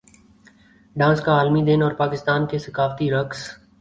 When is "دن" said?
1.63-1.83